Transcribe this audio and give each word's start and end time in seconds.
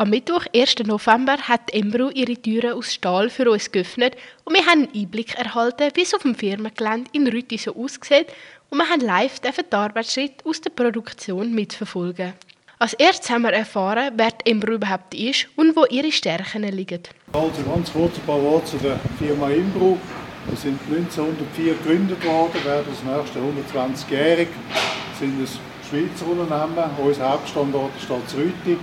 Am 0.00 0.08
Mittwoch, 0.08 0.46
1. 0.54 0.76
November, 0.86 1.36
hat 1.36 1.74
Embru 1.74 2.08
ihre 2.14 2.34
Türen 2.34 2.72
aus 2.72 2.94
Stahl 2.94 3.28
für 3.28 3.50
uns 3.50 3.70
geöffnet 3.70 4.16
und 4.44 4.54
wir 4.54 4.64
haben 4.64 4.88
einen 4.88 4.94
Einblick 4.94 5.34
erhalten, 5.34 5.90
wie 5.92 6.00
es 6.00 6.14
auf 6.14 6.22
dem 6.22 6.34
Firmengelände 6.34 7.10
in 7.12 7.28
Rüti 7.28 7.58
so 7.58 7.76
aussieht 7.76 8.28
und 8.70 8.78
wir 8.78 8.88
haben 8.88 9.02
live 9.02 9.40
den 9.40 9.52
Arbeitsschritt 9.70 10.42
aus 10.46 10.62
der 10.62 10.70
Produktion 10.70 11.54
mitverfolgen. 11.54 12.32
Als 12.78 12.94
erstes 12.94 13.28
haben 13.28 13.42
wir 13.42 13.52
erfahren, 13.52 14.14
wer 14.16 14.30
die 14.30 14.52
Embru 14.52 14.72
überhaupt 14.72 15.12
ist 15.12 15.48
und 15.56 15.76
wo 15.76 15.84
ihre 15.84 16.10
Stärken 16.10 16.62
liegen. 16.62 17.02
Also 17.34 17.62
ganz 17.70 17.92
kurz 17.92 18.16
ein 18.16 18.24
paar 18.24 18.42
Worte 18.42 18.70
zu 18.70 18.76
der 18.78 18.98
Firma 19.18 19.50
Imbru. 19.50 19.98
Wir 20.46 20.56
sind 20.56 20.80
1904 20.90 21.74
gegründet 21.74 22.24
worden, 22.24 22.64
werden 22.64 22.86
das 22.88 23.02
nächste 23.04 23.38
120-jährig. 23.38 24.48
Wir 24.48 25.28
sind 25.28 25.42
ein 25.42 25.46
Schweizer 25.90 26.26
Unternehmen. 26.26 26.90
Unser 26.96 27.32
Hauptstandort 27.32 27.90
ist 27.98 28.08
in 28.08 28.40
Rüti. 28.40 28.78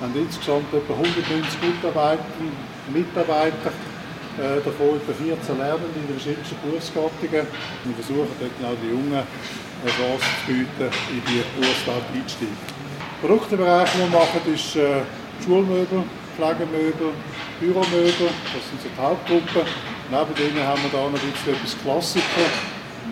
Haben 0.00 0.14
insgesamt 0.14 0.72
etwa 0.72 0.94
190 0.94 1.58
Mitarbeiter, 1.58 2.22
Mitarbeiter 2.94 3.72
äh, 4.38 4.62
davon 4.62 4.94
etwa 4.94 5.10
14 5.10 5.58
Lernende 5.58 5.98
in 5.98 6.06
den 6.06 6.14
verschiedensten 6.14 6.54
Berufsgattungen. 6.62 7.42
Wir 7.50 7.94
versuchen 7.98 8.30
dort 8.38 8.58
auch 8.62 8.78
die 8.78 8.94
Jungen 8.94 9.26
eine 9.26 9.90
Chance 9.90 10.22
zu 10.22 10.54
bieten, 10.54 10.86
in 11.10 11.22
die 11.26 11.42
Berufswelt 11.58 12.06
einzusteigen. 12.14 12.54
Der 12.54 13.26
Produktbereich, 13.26 13.90
den 13.90 14.00
wir 14.06 14.18
machen, 14.18 14.42
ist 14.54 14.76
äh, 14.78 15.02
Schulmöbel, 15.42 16.06
Pflegemöbel, 16.38 17.10
Büromöbel, 17.58 18.30
das 18.30 18.62
sind 18.70 18.78
so 18.78 18.86
die 18.86 19.02
Hauptgruppen. 19.02 19.66
Neben 20.14 20.34
denen 20.38 20.62
haben 20.62 20.78
wir 20.86 20.94
da 20.94 21.10
noch 21.10 21.18
ein 21.18 21.32
bisschen 21.34 21.58
etwas 21.58 21.74
Klassiker. 21.82 22.46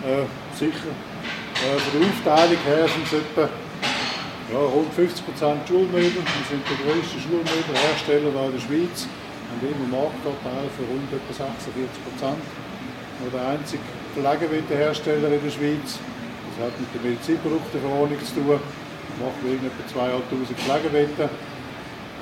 Äh, 0.07 0.23
sicher, 0.55 0.87
äh, 0.87 1.75
von 1.83 1.91
der 1.99 2.07
Aufteilung 2.07 2.61
her 2.63 2.87
sind 2.87 3.03
es 3.03 3.13
etwa 3.19 3.51
ja, 4.51 4.59
rund 4.59 4.91
50% 4.95 5.67
Schulmöbel. 5.67 6.23
Wir 6.23 6.45
sind 6.47 6.63
der 6.63 6.79
grösste 6.79 7.19
Schulmöbelhersteller 7.19 8.31
in 8.31 8.53
der 8.55 8.63
Schweiz. 8.63 8.97
Wir 9.03 9.51
haben 9.51 9.75
immer 9.75 10.07
Marktanteil 10.07 10.67
von 10.71 10.85
rund 10.87 11.09
etwa 11.11 11.33
46 11.35 11.67
Prozent. 12.07 12.43
Wir 13.19 13.31
der 13.31 13.43
einzige 13.43 13.83
Pflegewettenhersteller 14.15 15.29
in 15.35 15.43
der 15.43 15.51
Schweiz. 15.51 15.99
Das 15.99 16.71
hat 16.71 16.75
mit 16.79 16.89
der 16.95 17.01
Medizinprodukteverordnung 17.03 18.21
zu 18.23 18.33
tun. 18.39 18.55
Wir 18.55 19.19
machen 19.19 19.67
etwa 19.67 19.83
2'500 19.83 20.55
Pflegewetten. 20.55 21.29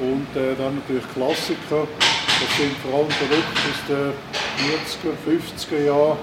Und 0.01 0.29
äh, 0.33 0.57
dann 0.57 0.81
natürlich 0.81 1.05
Klassiker. 1.13 1.85
Das 1.85 2.51
sind 2.57 2.73
vor 2.83 2.99
allem 2.99 3.11
Produkte 3.15 3.61
aus 3.69 3.81
den 3.87 4.11
40er, 4.59 5.13
50er 5.23 5.81
Jahren, 5.87 6.17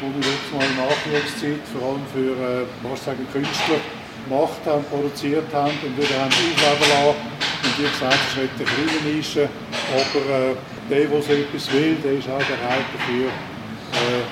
die 0.00 0.10
wir 0.10 0.26
jetzt 0.26 0.48
mal 0.50 0.64
in 0.64 0.76
Nachkriegszeit 0.80 1.62
vor 1.70 1.92
allem 1.92 2.04
für 2.10 2.34
äh, 2.34 2.96
sagen, 2.98 3.26
Künstler 3.30 3.78
gemacht 4.24 4.60
haben, 4.66 4.84
produziert 4.84 5.52
haben 5.52 5.72
und 5.82 5.96
wieder 5.96 6.18
haben 6.20 6.32
aufleben 6.32 6.88
lassen. 6.88 7.16
Und 7.62 7.78
wie 7.78 7.88
gesagt, 7.88 8.18
es 8.18 8.32
ist 8.32 8.38
eine 8.38 8.66
kleine 8.66 9.16
Nische, 9.16 9.48
aber 9.92 10.22
äh, 10.26 10.54
der, 10.90 11.06
der 11.08 11.22
so 11.22 11.32
etwas 11.32 11.72
will, 11.72 11.96
der 12.02 12.12
ist 12.14 12.28
auch 12.28 12.38
bereit 12.38 12.86
dafür, 12.92 13.28
äh, 13.28 14.22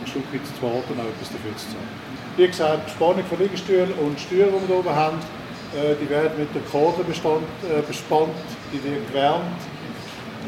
ein 0.00 0.06
Stück 0.06 0.26
weit 0.32 0.44
zu 0.46 0.62
warten, 0.62 0.98
auch 0.98 1.10
etwas 1.10 1.30
dafür 1.30 1.54
zu 1.56 1.66
zahlen. 1.70 1.92
Wie 2.36 2.46
gesagt, 2.46 2.88
die 2.88 2.90
Spannung 2.90 3.24
von 3.28 3.38
Liegestühlen 3.38 3.92
und 4.00 4.18
Stühlen, 4.18 4.48
die 4.48 4.60
wir 4.60 4.66
hier 4.66 4.78
oben 4.78 4.94
haben, 4.94 5.18
äh, 5.72 5.94
die 6.00 6.08
werden 6.10 6.32
mit 6.38 6.54
der 6.54 6.62
Korde 6.62 7.04
bespannt, 7.04 7.48
äh, 7.64 7.80
bespannt 7.86 8.36
die 8.72 8.82
wird 8.82 9.06
gewärmt. 9.08 9.60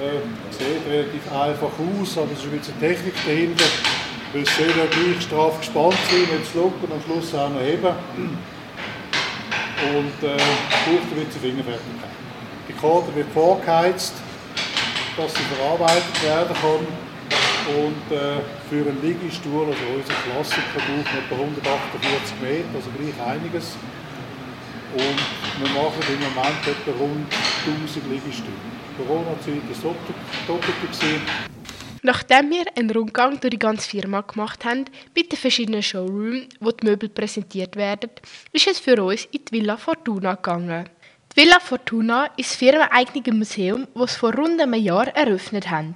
Äh, 0.00 0.26
sieht 0.50 0.82
relativ 0.90 1.30
einfach 1.30 1.70
aus, 1.78 2.18
aber 2.18 2.32
es 2.32 2.40
ist 2.40 2.44
ein 2.46 2.58
bisschen 2.58 2.80
Technik 2.80 3.14
dahinter. 3.24 3.64
Wir 4.34 4.44
sollen 4.46 4.74
ja 4.76 4.86
gleich 4.90 5.22
straff 5.22 5.60
gespannt 5.60 5.94
sein, 6.10 6.26
nicht 6.26 6.50
zu 6.50 6.58
locken 6.58 6.90
und 6.90 6.92
am 6.92 7.02
Schluss 7.06 7.32
auch 7.38 7.50
noch 7.50 7.60
heben. 7.60 7.94
Und 9.78 10.18
äh, 10.26 10.34
braucht 10.34 11.06
ein 11.06 11.22
bisschen 11.22 11.40
Fingerfertigkeit. 11.40 12.10
Die 12.66 12.72
Karte 12.72 13.14
wird 13.14 13.30
vorgeheizt, 13.32 14.14
dass 15.16 15.30
sie 15.34 15.46
verarbeitet 15.54 16.18
werden 16.24 16.50
kann. 16.50 16.82
Und 17.78 18.04
äh, 18.10 18.42
für 18.66 18.82
einen 18.82 18.98
Liegestuhl, 19.06 19.70
also 19.70 19.86
unser 19.94 20.18
Klassiker, 20.26 20.82
braucht 20.82 21.06
man 21.06 21.22
etwa 21.22 21.70
148 21.70 22.34
Meter, 22.42 22.74
also 22.74 22.90
gleich 22.98 23.14
einiges. 23.22 23.78
Und 24.98 25.22
wir 25.62 25.70
machen 25.78 26.02
im 26.10 26.18
Moment 26.34 26.62
etwa 26.66 26.90
rund 26.98 27.30
1000 27.70 28.02
Liegestühle. 28.10 28.58
Corona-Zeit 28.98 29.62
war 29.62 29.94
doppelt, 29.94 30.18
doppelt. 30.82 31.53
Nachdem 32.06 32.50
wir 32.50 32.66
einen 32.76 32.90
Rundgang 32.90 33.40
durch 33.40 33.52
die 33.52 33.58
ganze 33.58 33.88
Firma 33.88 34.20
gemacht 34.20 34.66
haben, 34.66 34.84
mit 35.16 35.32
den 35.32 35.38
verschiedenen 35.38 35.82
Showrooms, 35.82 36.48
wo 36.60 36.70
die 36.70 36.84
Möbel 36.84 37.08
präsentiert 37.08 37.76
werden, 37.76 38.10
ist 38.52 38.66
es 38.66 38.78
für 38.78 39.02
uns 39.02 39.24
in 39.32 39.40
die 39.46 39.52
Villa 39.52 39.78
Fortuna 39.78 40.34
gegangen. 40.34 40.86
Die 41.32 41.40
Villa 41.40 41.58
Fortuna 41.60 42.26
ist 42.36 42.50
das 42.50 42.56
firmeneigene 42.56 43.38
Museum, 43.38 43.86
das 43.94 44.10
es 44.10 44.16
vor 44.18 44.34
rund 44.34 44.60
einem 44.60 44.74
Jahr 44.74 45.08
eröffnet 45.16 45.70
haben. 45.70 45.94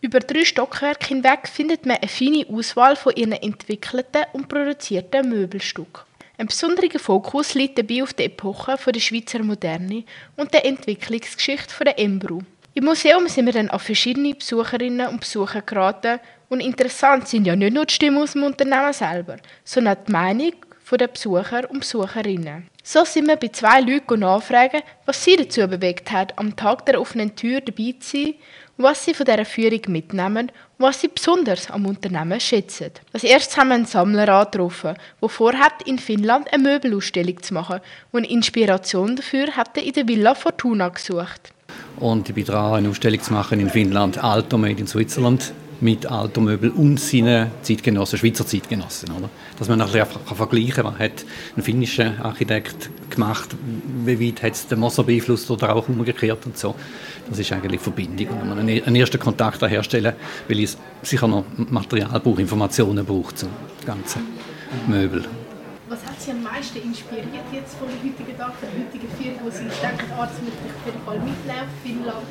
Über 0.00 0.20
drei 0.20 0.44
Stockwerke 0.44 1.08
hinweg 1.08 1.48
findet 1.48 1.84
man 1.84 1.96
eine 1.96 2.06
feine 2.06 2.46
Auswahl 2.48 2.94
von 2.94 3.16
ihren 3.16 3.32
entwickelten 3.32 4.26
und 4.34 4.46
produzierten 4.46 5.28
Möbelstücken. 5.28 6.04
Ein 6.38 6.46
besonderer 6.46 7.00
Fokus 7.00 7.54
liegt 7.54 7.76
dabei 7.76 8.04
auf 8.04 8.14
der 8.14 8.26
Epoche 8.26 8.76
der 8.86 9.00
Schweizer 9.00 9.42
Moderne 9.42 10.04
und 10.36 10.54
der 10.54 10.64
Entwicklungsgeschichte 10.64 11.84
der 11.84 11.98
Embru. 11.98 12.42
Im 12.76 12.86
Museum 12.86 13.28
sind 13.28 13.46
wir 13.46 13.52
dann 13.52 13.70
an 13.70 13.78
verschiedene 13.78 14.34
Besucherinnen 14.34 15.06
und 15.06 15.20
Besucher 15.20 15.62
geraten 15.62 16.18
und 16.48 16.58
interessant 16.58 17.28
sind 17.28 17.46
ja 17.46 17.54
nicht 17.54 17.72
nur 17.72 17.86
die 17.86 17.94
Stimmen 17.94 18.18
aus 18.18 18.32
dem 18.32 18.42
Unternehmen 18.42 18.92
selber, 18.92 19.36
sondern 19.62 19.98
die 20.08 20.10
Meinung 20.10 20.52
der 20.90 21.06
Besucher 21.08 21.70
und 21.70 21.80
Besucherinnen. 21.80 22.68
So 22.82 23.04
sind 23.04 23.28
wir 23.28 23.36
bei 23.36 23.48
zwei 23.48 23.80
Leuten 23.80 24.20
nachfragen, 24.20 24.82
was 25.06 25.24
sie 25.24 25.36
dazu 25.36 25.66
bewegt 25.66 26.10
hat, 26.10 26.36
am 26.38 26.54
Tag 26.54 26.86
der 26.86 27.00
offenen 27.00 27.34
Tür 27.34 27.60
dabei 27.60 27.94
zu 27.98 28.16
sein 28.16 28.34
und 28.76 28.84
was 28.84 29.04
sie 29.04 29.14
von 29.14 29.26
dieser 29.26 29.44
Führung 29.44 29.80
mitnehmen 29.88 30.50
und 30.78 30.86
was 30.86 31.00
sie 31.00 31.08
besonders 31.08 31.70
am 31.70 31.86
Unternehmen 31.86 32.38
schätzen. 32.38 32.90
Als 33.12 33.24
erstes 33.24 33.56
haben 33.56 33.68
wir 33.68 33.74
einen 33.76 33.86
Sammler 33.86 34.28
angetroffen, 34.28 34.96
der 35.20 35.28
vorhat, 35.28 35.82
in 35.86 35.98
Finnland 35.98 36.52
eine 36.52 36.62
Möbelausstellung 36.62 37.42
zu 37.42 37.54
machen 37.54 37.80
und 38.12 38.24
Inspiration 38.24 39.16
dafür 39.16 39.56
hat 39.56 39.76
er 39.76 39.84
in 39.84 39.92
der 39.92 40.06
Villa 40.06 40.34
Fortuna 40.34 40.88
gesucht. 40.88 41.52
Und 42.00 42.28
ich 42.28 42.34
bin 42.34 42.44
dran, 42.44 42.74
eine 42.74 42.88
Ausstellung 42.88 43.20
zu 43.20 43.32
machen 43.32 43.60
in 43.60 43.70
Finnland, 43.70 44.22
Alto 44.22 44.58
Made 44.58 44.80
in 44.80 44.86
Switzerland, 44.86 45.52
mit 45.80 46.06
Altomöbel 46.06 46.70
und 46.70 46.98
seinen 46.98 47.50
Zeitgenossen, 47.62 48.18
Schweizer 48.18 48.46
Zeitgenossen. 48.46 49.10
Oder? 49.12 49.28
Dass 49.58 49.68
man 49.68 49.78
nachher 49.78 50.06
kann 50.06 50.36
vergleichen 50.36 50.74
kann, 50.74 50.86
was 50.86 50.98
hat 50.98 51.24
ein 51.56 51.62
finnischer 51.62 52.14
Architekt 52.22 52.90
gemacht, 53.10 53.50
wie 54.04 54.28
weit 54.28 54.42
hat 54.42 54.52
es 54.54 54.66
den 54.66 54.80
Moser 54.80 55.04
beeinflusst 55.04 55.50
oder 55.50 55.74
auch 55.74 55.88
umgekehrt 55.88 56.46
und 56.46 56.56
so. 56.56 56.74
Das 57.28 57.38
ist 57.38 57.52
eigentlich 57.52 57.80
Verbindung. 57.80 58.28
Und 58.28 58.40
wenn 58.40 58.48
man 58.48 58.58
einen 58.58 58.96
ersten 58.96 59.18
Kontakt 59.18 59.62
herstellen 59.62 60.14
weil 60.48 60.60
ich 60.60 60.76
sicher 61.02 61.28
noch 61.28 61.44
Material 61.56 62.18
brauche, 62.20 62.40
Informationen 62.40 63.04
brauche 63.04 63.34
zum 63.34 63.50
ganzen 63.84 64.22
Möbel. 64.86 65.24
Sie 66.24 66.30
am 66.30 66.42
meisten 66.42 66.78
inspiriert 66.78 67.44
jetzt 67.52 67.74
von 67.76 67.86
der 67.86 67.98
heutigen 67.98 68.38
Tag, 68.38 68.54
von 68.54 68.68
der 68.72 68.86
heutigen 68.86 69.08
Firma, 69.20 69.38
wo 69.44 69.50
Sie 69.50 69.64
denken, 69.64 70.08
das 70.08 70.30
möchte 70.40 70.64
ich 70.64 70.86
jeden 70.86 71.04
Fall 71.04 71.18
mitnehmen, 71.18 71.68
Finnland? 71.82 72.24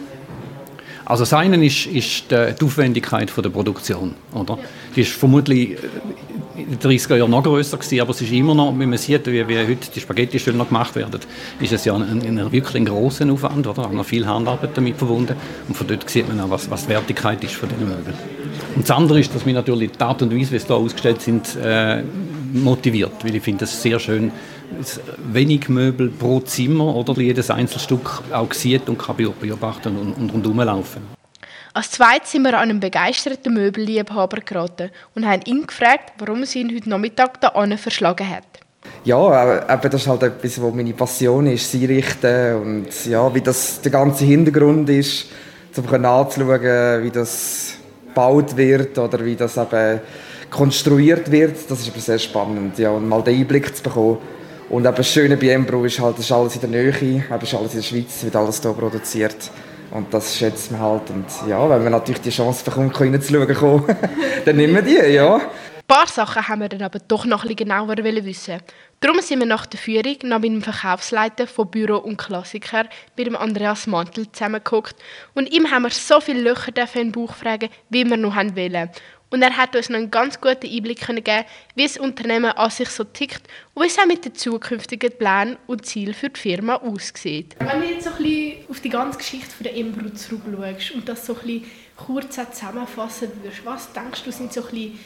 Also 1.06 1.24
das 1.24 1.34
eine 1.34 1.64
ist, 1.64 1.86
ist 1.86 2.32
die 2.32 2.66
Aufwendigkeit 2.66 3.32
der 3.36 3.50
Produktion. 3.50 4.16
Oder? 4.34 4.58
Die 4.96 5.02
ist 5.02 5.12
vermutlich 5.12 5.72
äh, 5.74 6.62
in 6.62 6.72
den 6.72 6.80
30er 6.80 7.18
Jahren 7.18 7.30
noch 7.30 7.44
grösser 7.44 7.78
gewesen, 7.78 8.02
aber 8.02 8.12
es 8.12 8.22
ist 8.22 8.32
immer 8.32 8.56
noch, 8.56 8.74
wenn 8.80 8.90
man 8.90 8.98
sieht, 8.98 9.28
wie, 9.28 9.48
wie 9.48 9.60
heute 9.60 9.92
die 9.94 10.00
Spaghetti-Stühle 10.00 10.58
noch 10.58 10.70
gemacht 10.70 10.96
werden, 10.96 11.20
ist 11.60 11.74
es 11.74 11.86
ja 11.86 11.94
ein, 11.94 12.22
ein, 12.22 12.52
wirklich 12.52 12.86
grosser 12.86 13.32
Aufwand, 13.32 13.68
oder? 13.68 13.86
Auch 13.86 13.92
noch 13.92 14.06
viel 14.06 14.26
Handarbeit 14.26 14.72
damit 14.76 14.96
verbunden. 14.96 15.36
Und 15.68 15.76
von 15.76 15.86
dort 15.86 16.10
sieht 16.10 16.28
man 16.28 16.40
auch, 16.40 16.50
was, 16.50 16.68
was 16.72 16.84
die 16.84 16.90
Wertigkeit 16.90 17.44
ist 17.44 17.54
von 17.56 17.70
diesen 17.70 17.88
Möbeln. 17.88 18.18
Und 18.76 18.90
das 18.90 18.98
andere 18.98 19.20
ist, 19.20 19.36
dass 19.36 19.46
mich 19.46 19.54
natürlich 19.54 19.92
die 19.92 20.02
Art 20.02 20.22
und 20.24 20.36
Weise, 20.36 20.52
wie 20.52 20.58
sie 20.58 20.68
da 20.68 20.76
ausgestellt 20.76 21.22
sind, 21.22 21.56
äh, 21.58 22.02
motiviert, 22.54 23.24
weil 23.24 23.36
ich 23.36 23.44
finde 23.44 23.66
es 23.66 23.82
sehr 23.82 24.00
schön, 24.00 24.32
wenig 25.32 25.70
Möbel 25.70 26.10
pro 26.10 26.40
Zimmer 26.40 26.96
oder 26.96 27.20
jedes 27.20 27.50
Einzelstück 27.50 28.24
auch 28.32 28.54
sieht 28.54 28.88
und 28.90 28.98
kann 28.98 29.18
beobachten 29.18 29.98
und, 29.98 30.14
und 30.14 30.34
rundherum 30.34 30.60
laufen. 30.60 31.02
Als 31.74 31.90
zweites 31.90 32.32
sind 32.32 32.44
wir 32.44 32.54
an 32.54 32.70
einen 32.70 32.80
begeisterten 32.80 33.54
Möbelliebhaber 33.54 34.42
geraten 34.42 34.92
und 35.16 35.28
haben 35.28 35.42
ihn 35.46 35.66
gefragt, 35.66 36.14
warum 36.20 36.46
sie 36.46 36.62
ihn 36.62 36.74
heute 36.74 36.88
Nachmittag 36.88 37.42
da 37.42 37.52
verschlagen 37.78 38.30
hat. 38.30 38.44
Ja, 39.06 39.74
eben, 39.74 39.82
das 39.90 40.02
ist 40.02 40.08
halt 40.08 40.24
etwas, 40.24 40.62
was 40.62 40.74
meine 40.74 40.94
Passion 40.94 41.48
ist, 41.48 41.72
sie 41.72 41.86
richten 41.86 42.56
und 42.56 43.06
ja, 43.06 43.34
wie 43.34 43.42
das 43.42 43.82
der 43.82 43.92
ganze 43.92 44.26
Hintergrund 44.26 44.90
ist, 44.90 45.28
um 45.76 46.06
anzuschauen, 46.06 47.04
wie 47.04 47.10
das 47.10 47.74
gebaut 48.06 48.56
wird 48.56 48.98
oder 48.98 49.26
wie 49.26 49.36
das 49.36 49.58
eben 49.58 50.00
konstruiert 50.54 51.30
wird. 51.32 51.70
Das 51.70 51.82
ist 51.82 51.90
aber 51.90 52.00
sehr 52.00 52.20
spannend, 52.20 52.78
ja, 52.78 52.92
und 52.92 53.10
mal 53.10 53.22
den 53.22 53.40
Einblick 53.40 53.76
zu 53.76 53.84
bekommen. 53.84 54.20
Und 54.70 54.86
eben 54.86 54.96
das 54.96 55.08
Schöne 55.10 55.36
bei 55.36 55.50
Embro 55.50 55.84
ist 55.84 56.00
halt, 56.00 56.18
das 56.18 56.26
ist 56.26 56.32
alles 56.32 56.56
in 56.56 56.62
der 56.62 56.70
Nähe, 56.70 56.90
es 56.90 57.44
ist 57.44 57.54
alles 57.54 57.74
in 57.74 57.80
der 57.80 57.86
Schweiz, 57.86 58.24
wird 58.24 58.36
alles 58.36 58.62
hier 58.62 58.72
produziert. 58.72 59.52
Und 59.92 60.12
das 60.14 60.36
schätzt 60.36 60.72
man 60.72 60.82
halt. 60.82 61.10
Und 61.10 61.26
ja, 61.48 61.70
wenn 61.70 61.84
man 61.84 61.92
natürlich 61.92 62.22
die 62.22 62.30
Chance 62.30 62.64
bekommt, 62.64 63.00
reinzuschauen, 63.00 63.84
dann 64.46 64.56
nehmen 64.56 64.76
wir 64.76 64.82
die, 64.82 65.14
ja. 65.14 65.36
Ein 65.36 65.88
paar 65.88 66.08
Sachen 66.08 66.48
haben 66.48 66.62
wir 66.62 66.70
dann 66.70 66.82
aber 66.82 67.00
doch 67.00 67.26
noch 67.26 67.46
ein 67.46 67.56
genauer 67.56 67.98
wissen. 67.98 68.62
Darum 69.02 69.20
sind 69.20 69.40
wir 69.40 69.46
nach 69.46 69.66
der 69.66 69.80
Führung 69.80 70.16
noch 70.24 70.40
mit 70.40 70.50
dem 70.50 70.62
Verkaufsleiter 70.62 71.46
von 71.46 71.70
Büro 71.70 71.98
und 71.98 72.18
Klassiker 72.18 72.86
bei 73.18 73.26
dem 73.26 73.36
Andreas 73.36 73.86
Mantel 73.86 74.32
zusammengeguckt 74.32 74.96
und 75.34 75.52
ihm 75.52 75.70
haben 75.70 75.84
wir 75.84 75.90
so 75.90 76.22
viele 76.22 76.42
Löcher 76.42 76.72
in 76.96 77.12
den 77.12 77.12
Bauch 77.12 77.34
fragen, 77.34 77.68
wie 77.90 78.06
wir 78.06 78.16
noch 78.16 78.38
wollen. 78.38 78.90
Und 79.34 79.42
er 79.42 79.58
hat 79.58 79.76
uns 79.76 79.90
noch 79.90 79.98
einen 79.98 80.12
ganz 80.12 80.40
guten 80.40 80.68
Einblick 80.68 81.08
gegeben, 81.08 81.46
wie 81.74 81.82
das 81.82 81.98
Unternehmen 81.98 82.52
an 82.52 82.70
sich 82.70 82.90
so 82.90 83.04
tickt 83.04 83.42
und 83.74 83.82
wie 83.82 83.88
es 83.88 83.98
auch 83.98 84.06
mit 84.06 84.24
den 84.24 84.36
zukünftigen 84.36 85.12
Plänen 85.18 85.58
und 85.66 85.88
Zielen 85.88 86.14
für 86.14 86.30
die 86.30 86.40
Firma 86.40 86.76
aussieht. 86.76 87.56
Wenn 87.58 87.82
du 87.82 87.88
jetzt 87.88 88.04
so 88.04 88.12
ein 88.12 88.18
bisschen 88.18 88.70
auf 88.70 88.80
die 88.80 88.90
ganze 88.90 89.18
Geschichte 89.18 89.50
von 89.50 89.64
der 89.64 89.76
Embro 89.76 90.10
zurückschaust 90.12 90.92
und 90.92 91.10
das 91.10 91.26
so 91.26 91.34
ein 91.34 91.40
bisschen 91.48 91.64
kurz 91.98 92.36
zusammenfassen 92.36 93.32
würdest, 93.42 93.66
was 93.66 93.92
denkst 93.92 94.22
du 94.24 94.32
sind 94.32 94.54
so 94.54 94.62
ein 94.66 94.70
bisschen 94.70 95.00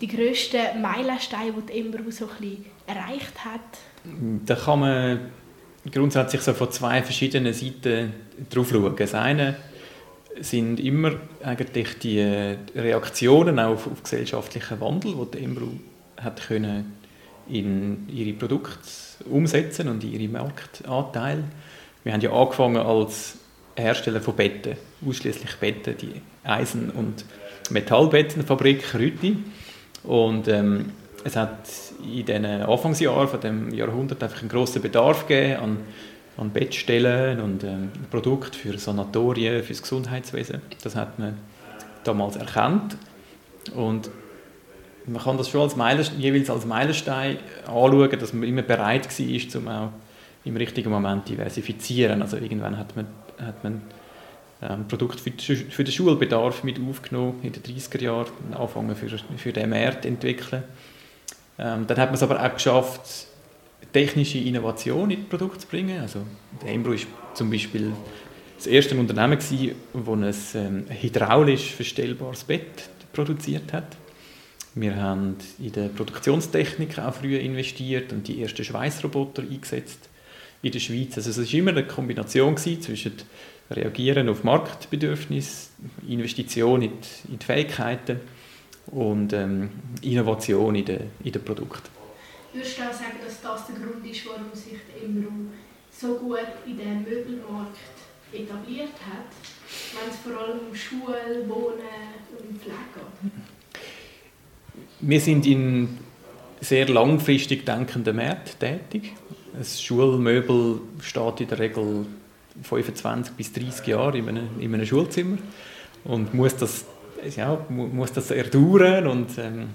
die 0.00 0.08
grössten 0.08 0.80
Meilensteine, 0.80 1.52
die 1.52 1.70
die 1.70 1.80
Embro 1.80 2.10
so 2.10 2.24
ein 2.24 2.30
bisschen 2.40 2.64
erreicht 2.86 3.44
hat? 3.44 3.60
Da 4.46 4.54
kann 4.54 4.80
man 4.80 5.30
grundsätzlich 5.92 6.40
so 6.40 6.54
von 6.54 6.72
zwei 6.72 7.02
verschiedenen 7.02 7.52
Seiten 7.52 8.14
drauf 8.48 8.70
schauen. 8.70 8.96
Das 8.96 9.12
eine 9.12 9.56
sind 10.40 10.80
immer 10.80 11.12
eigentlich 11.42 11.98
die 11.98 12.20
Reaktionen 12.74 13.58
auf, 13.58 13.86
auf 13.86 14.02
gesellschaftlichen 14.02 14.80
Wandel, 14.80 15.14
die 15.14 15.38
die 15.38 15.44
Embru 15.44 15.68
hat 16.16 16.46
können 16.46 16.96
in 17.48 18.08
ihre 18.08 18.32
Produkte 18.32 18.78
umsetzen 19.30 19.88
und 19.88 20.02
ihre 20.02 20.28
Marktanteil. 20.28 21.44
Wir 22.02 22.12
haben 22.12 22.20
ja 22.20 22.32
angefangen 22.32 22.78
als 22.78 23.38
Hersteller 23.76 24.20
von 24.20 24.36
Betten, 24.36 24.76
ausschließlich 25.06 25.56
Betten, 25.56 25.96
die 25.98 26.20
Eisen- 26.44 26.90
und 26.90 27.24
Metallbettenfabrik 27.70 28.94
Rüti. 28.94 29.38
Und 30.04 30.48
ähm, 30.48 30.92
es 31.24 31.36
hat 31.36 31.68
in 32.02 32.26
den 32.26 32.44
Anfangsjahren 32.44 33.28
von 33.28 33.40
dem 33.40 33.74
Jahrhundert 33.74 34.22
einfach 34.22 34.40
einen 34.40 34.50
großen 34.50 34.82
Bedarf 34.82 35.26
gegeben 35.26 35.60
an 35.60 35.76
an 36.36 36.50
Bettstellen 36.50 37.40
und 37.40 37.62
ähm, 37.64 37.90
Produkte 38.10 38.58
für 38.58 38.76
Sanatorien, 38.78 39.62
für 39.62 39.72
das 39.72 39.82
Gesundheitswesen. 39.82 40.60
Das 40.82 40.96
hat 40.96 41.18
man 41.18 41.38
damals 42.02 42.36
erkannt 42.36 42.96
und 43.74 44.10
man 45.06 45.22
kann 45.22 45.36
das 45.36 45.48
schon 45.48 45.60
als 45.60 45.76
Meilenstein, 45.76 46.20
jeweils 46.20 46.50
als 46.50 46.64
Meilenstein 46.64 47.38
anschauen, 47.66 48.18
dass 48.18 48.32
man 48.32 48.48
immer 48.48 48.62
bereit 48.62 49.06
war, 49.06 49.60
um 49.60 49.68
auch 49.68 49.90
im 50.44 50.56
richtigen 50.56 50.90
Moment 50.90 51.28
diversifizieren. 51.28 52.22
Also 52.22 52.36
irgendwann 52.36 52.78
hat 52.78 52.96
man, 52.96 53.06
hat 53.38 53.62
man 53.62 53.82
ähm, 54.62 54.88
Produkt 54.88 55.20
für, 55.20 55.30
für 55.30 55.84
den 55.84 55.92
Schulbedarf 55.92 56.64
mit 56.64 56.78
aufgenommen, 56.80 57.40
in 57.42 57.52
den 57.52 57.62
30er 57.62 58.02
Jahren, 58.02 58.26
angefangen 58.52 58.96
für, 58.96 59.08
für 59.36 59.52
den 59.52 59.70
Markt 59.70 60.02
zu 60.02 60.08
entwickeln. 60.08 60.62
Ähm, 61.58 61.86
dann 61.86 61.98
hat 61.98 62.08
man 62.08 62.14
es 62.14 62.22
aber 62.22 62.42
auch 62.42 62.54
geschafft, 62.54 63.28
technische 63.94 64.38
Innovation 64.38 65.10
in 65.10 65.20
das 65.20 65.28
Produkt 65.28 65.62
zu 65.62 65.68
bringen. 65.68 66.00
Also 66.00 66.20
Embro 66.66 66.92
ist 66.92 67.06
zum 67.32 67.50
Beispiel 67.50 67.92
das 68.56 68.66
erste 68.66 68.96
Unternehmen 68.96 69.38
das 69.38 70.54
ein 70.54 70.86
ähm, 70.88 70.96
hydraulisch 71.00 71.72
verstellbares 71.72 72.44
Bett 72.44 72.90
produziert 73.12 73.72
hat. 73.72 73.96
Wir 74.74 74.96
haben 74.96 75.36
in 75.60 75.72
der 75.72 75.88
Produktionstechnik 75.88 76.98
auch 76.98 77.14
früher 77.14 77.38
investiert 77.40 78.12
und 78.12 78.26
die 78.26 78.42
ersten 78.42 78.64
Schweißroboter 78.64 79.42
eingesetzt 79.42 80.08
in 80.62 80.72
der 80.72 80.80
Schweiz. 80.80 81.16
Also 81.16 81.30
es 81.30 81.38
war 81.38 81.58
immer 81.58 81.70
eine 81.70 81.86
Kombination 81.86 82.56
zwischen 82.56 83.12
Reagieren 83.70 84.28
auf 84.28 84.44
Marktbedürfnisse, 84.44 85.68
Investition 86.08 86.82
in 86.82 86.90
die, 87.28 87.44
Fähigkeiten 87.44 88.20
und 88.86 89.32
ähm, 89.32 89.70
Innovation 90.02 90.74
in 90.74 90.84
den, 90.84 91.00
in 91.22 91.32
Produkten. 91.32 92.03
Würdest 92.54 92.78
du 92.78 92.82
auch 92.82 92.92
sagen, 92.92 93.18
dass 93.24 93.40
das 93.40 93.66
der 93.66 93.74
Grund 93.74 94.06
ist, 94.06 94.24
warum 94.26 94.54
sich 94.54 94.78
der 94.88 95.02
Imru 95.02 95.50
so 95.90 96.14
gut 96.14 96.38
in 96.66 96.78
den 96.78 97.02
Möbelmarkt 97.02 97.78
etabliert 98.32 98.94
hat, 99.10 99.26
wenn 99.92 100.08
es 100.08 100.16
vor 100.18 100.40
allem 100.40 100.60
um 100.68 100.74
Schule, 100.74 101.48
Wohnen 101.48 102.14
und 102.38 102.60
Pflege 102.60 102.76
geht? 102.94 103.32
Wir 105.00 105.20
sind 105.20 105.46
in 105.46 105.98
sehr 106.60 106.88
langfristig 106.88 107.66
denkenden 107.66 108.14
Märkten 108.14 108.58
tätig. 108.60 109.14
Ein 109.56 109.64
Schulmöbel 109.64 110.80
steht 111.00 111.40
in 111.40 111.48
der 111.48 111.58
Regel 111.58 112.06
25 112.62 113.34
bis 113.34 113.52
30 113.52 113.86
Jahre 113.88 114.18
in 114.18 114.28
einem, 114.28 114.60
in 114.60 114.72
einem 114.72 114.86
Schulzimmer 114.86 115.38
und 116.04 116.32
muss 116.34 116.56
das, 116.56 116.84
ja, 117.36 117.66
muss 117.68 118.12
das 118.12 118.30
erdauern 118.30 119.08
und 119.08 119.38
ähm, 119.38 119.70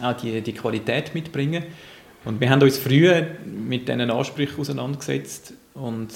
auch 0.00 0.14
die, 0.14 0.40
die 0.40 0.54
Qualität 0.54 1.14
mitbringen. 1.14 1.64
Und 2.24 2.40
wir 2.40 2.50
haben 2.50 2.62
uns 2.62 2.78
früher 2.78 3.26
mit 3.44 3.88
diesen 3.88 4.10
Ansprüchen 4.10 4.60
auseinandergesetzt 4.60 5.54
und 5.74 6.08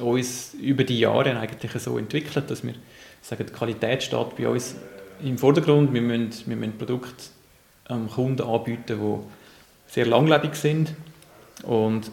uns 0.00 0.54
über 0.60 0.84
die 0.84 0.98
Jahre 0.98 1.38
eigentlich 1.38 1.72
so 1.80 1.98
entwickelt, 1.98 2.50
dass 2.50 2.64
wir 2.64 2.74
sagen, 3.22 3.46
die 3.46 3.52
Qualität 3.52 4.02
steht 4.02 4.36
bei 4.36 4.48
uns 4.48 4.74
im 5.22 5.38
Vordergrund. 5.38 5.94
Wir 5.94 6.02
müssen, 6.02 6.32
wir 6.46 6.56
müssen 6.56 6.76
Produkte 6.76 7.24
am 7.86 8.10
Kunden 8.10 8.42
anbieten, 8.42 8.98
die 9.00 9.92
sehr 9.92 10.06
langlebig 10.06 10.54
sind. 10.56 10.94
Und 11.62 12.10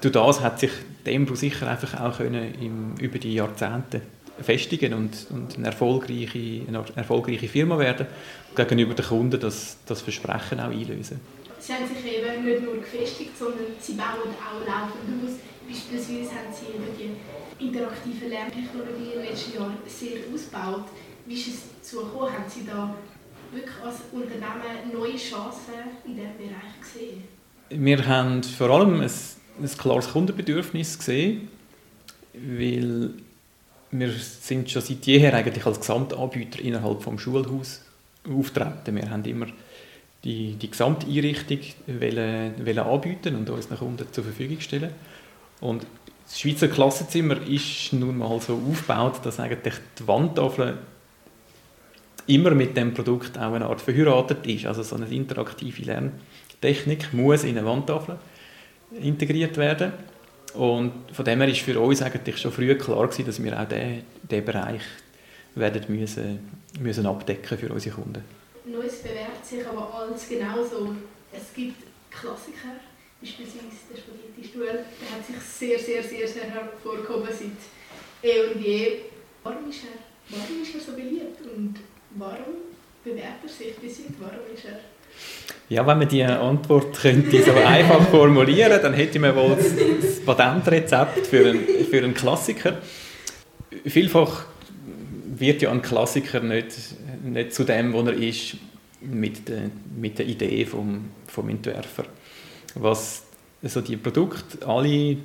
durch 0.00 0.12
das 0.12 0.40
hat 0.42 0.60
sich 0.60 0.70
Dembro 1.06 1.34
sicher 1.34 1.68
einfach 1.68 1.98
auch 1.98 2.18
können 2.18 2.54
im, 2.60 2.94
über 3.00 3.18
die 3.18 3.34
Jahrzehnte 3.34 4.02
festigen 4.40 4.94
und, 4.94 5.26
und 5.30 5.56
eine, 5.56 5.66
erfolgreiche, 5.66 6.62
eine 6.68 6.84
erfolgreiche 6.94 7.48
Firma 7.48 7.78
werden 7.78 8.06
gegenüber 8.54 8.94
den 8.94 9.04
Kunden 9.04 9.40
das, 9.40 9.78
das 9.86 10.02
Versprechen 10.02 10.60
auch 10.60 10.70
einlösen 10.70 11.20
sie 11.58 11.72
haben 11.72 11.86
sich 11.86 12.04
eben 12.04 12.44
nicht 12.44 12.62
nur 12.62 12.76
gefestigt, 12.76 13.36
sondern 13.36 13.66
sie 13.80 13.94
bauen 13.94 14.30
auch 14.38 14.60
laufend 14.60 15.24
aus. 15.24 15.36
Beispielsweise 15.68 16.30
haben 16.34 16.52
sie 16.52 16.72
eben 16.72 16.86
die 16.96 17.64
interaktive 17.66 18.28
Lerntechnologie 18.28 19.12
den 19.14 19.24
letzten 19.24 19.54
Jahren 19.54 19.76
sehr 19.86 20.18
ausgebaut. 20.32 20.86
Wie 21.26 21.34
ist 21.34 21.48
es 21.48 21.62
dazu 21.78 22.04
gekommen? 22.04 22.32
Haben 22.32 22.44
Sie 22.48 22.64
da 22.64 22.94
wirklich 23.52 23.74
als 23.84 23.96
Unternehmen 24.12 24.92
neue 24.92 25.16
Chancen 25.16 25.74
in 26.06 26.14
diesem 26.14 26.36
Bereich 26.38 26.80
gesehen? 26.80 27.24
Wir 27.70 28.06
haben 28.06 28.42
vor 28.42 28.70
allem 28.70 29.00
ein, 29.00 29.10
ein 29.60 29.78
klares 29.78 30.10
Kundenbedürfnis 30.10 30.98
gesehen, 30.98 31.48
weil 32.32 33.10
wir 33.90 34.12
sind 34.12 34.70
schon 34.70 34.82
seit 34.82 35.04
jeher 35.06 35.34
eigentlich 35.34 35.66
als 35.66 35.80
Gesamtanbieter 35.80 36.60
innerhalb 36.60 37.04
des 37.04 37.20
Schulhaus 37.20 37.82
auftreten. 38.26 38.96
Wir 38.96 39.10
haben 39.10 39.24
immer 39.24 39.46
die, 40.24 40.54
die 40.54 40.70
Gesamteinrichtung 40.70 41.60
wollen, 41.86 42.66
wollen 42.66 42.78
anbieten 42.78 43.36
und 43.36 43.48
unseren 43.50 43.78
Kunden 43.78 44.06
zur 44.10 44.24
Verfügung 44.24 44.60
stellen. 44.60 44.90
Und 45.60 45.86
das 46.24 46.40
Schweizer 46.40 46.68
Klassenzimmer 46.68 47.40
ist 47.46 47.92
nun 47.92 48.18
mal 48.18 48.40
so 48.40 48.60
aufgebaut, 48.70 49.20
dass 49.24 49.40
eigentlich 49.40 49.74
die 49.98 50.06
Wandtafel 50.06 50.78
immer 52.26 52.50
mit 52.50 52.76
dem 52.76 52.92
Produkt 52.92 53.38
auch 53.38 53.54
eine 53.54 53.66
Art 53.66 53.80
verheiratet 53.80 54.46
ist. 54.46 54.66
Also 54.66 54.82
so 54.82 54.96
eine 54.96 55.08
interaktive 55.08 55.82
Lerntechnik 55.82 57.12
muss 57.14 57.44
in 57.44 57.56
eine 57.56 57.66
Wandtafel 57.66 58.18
integriert 59.00 59.56
werden. 59.56 59.92
Und 60.54 60.92
von 61.12 61.24
dem 61.24 61.40
her 61.40 61.48
ist 61.48 61.60
für 61.60 61.78
uns 61.80 62.02
eigentlich 62.02 62.38
schon 62.38 62.52
früh 62.52 62.74
klar 62.74 63.06
gewesen, 63.06 63.26
dass 63.26 63.42
wir 63.42 63.58
auch 63.58 63.66
diesen, 63.66 64.44
Bereich 64.44 64.82
werden 65.54 65.84
müssen, 65.88 66.38
müssen 66.80 67.06
abdecken 67.06 67.58
für 67.58 67.72
unsere 67.72 67.94
Kunden. 67.94 68.37
Neues 68.70 69.02
bewährt 69.02 69.44
sich 69.44 69.66
aber 69.66 69.92
alles 69.94 70.28
genauso. 70.28 70.94
Es 71.32 71.54
gibt 71.54 71.82
Klassiker, 72.10 72.76
beispielsweise 73.20 73.64
der 73.90 73.98
Spaghetti-Stuhl, 73.98 74.66
der 74.66 75.10
hat 75.10 75.26
sich 75.26 75.36
sehr, 75.40 75.78
sehr, 75.78 76.02
sehr, 76.02 76.26
sehr 76.26 76.44
hervorgehoben 76.44 77.28
seit 77.28 78.30
eh 78.30 78.52
und 78.52 78.60
je. 78.60 78.98
Warum 79.42 79.70
ist 79.70 79.84
er, 79.84 80.36
warum 80.36 80.62
ist 80.62 80.74
er 80.74 80.80
so 80.80 80.92
beliebt 80.92 81.40
und 81.42 81.76
warum 82.16 82.68
bewährt 83.04 83.42
er 83.42 83.48
sich 83.48 83.76
bis 83.76 83.98
heute? 84.00 84.14
Warum 84.20 84.54
ist 84.54 84.64
er 84.64 84.80
ja, 85.70 85.86
wenn 85.86 85.98
man 85.98 86.08
diese 86.08 86.38
Antwort 86.38 86.98
könnte 86.98 87.42
so 87.42 87.52
einfach 87.52 88.08
formulieren 88.08 88.80
dann 88.80 88.94
hätte 88.94 89.18
man 89.18 89.36
wohl 89.36 89.56
das 89.56 90.20
Patentrezept 90.20 91.26
für 91.26 91.48
einen, 91.50 91.66
für 91.90 91.98
einen 91.98 92.14
Klassiker. 92.14 92.78
Vielfach 93.84 94.46
wird 95.26 95.60
ja 95.60 95.70
ein 95.70 95.82
Klassiker 95.82 96.40
nicht, 96.40 96.72
nicht 97.22 97.54
zu 97.54 97.64
dem, 97.64 97.92
wo 97.92 98.00
er 98.02 98.14
ist, 98.14 98.56
mit 99.00 99.48
der, 99.48 99.70
mit 99.96 100.18
der 100.18 100.26
Idee 100.26 100.64
vom, 100.64 101.10
vom 101.26 101.48
Entwerfer. 101.48 102.04
Was 102.74 103.24
also 103.62 103.80
die 103.80 103.96
Produkte 103.96 104.66
alle 104.66 105.16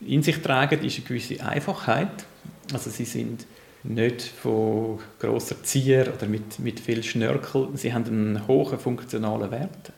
in 0.00 0.22
sich 0.22 0.38
tragen, 0.38 0.84
ist 0.84 0.98
eine 0.98 1.06
gewisse 1.06 1.44
Einfachheit. 1.44 2.24
Also 2.72 2.90
sie 2.90 3.04
sind 3.04 3.46
nicht 3.82 4.22
von 4.22 4.98
grosser 5.18 5.62
Zier 5.62 6.12
oder 6.14 6.26
mit, 6.26 6.58
mit 6.58 6.80
viel 6.80 7.02
Schnörkel. 7.02 7.68
Sie 7.74 7.92
haben 7.92 8.06
einen 8.06 8.46
hohen 8.46 8.78
funktionalen 8.78 9.50
Wert. 9.50 9.92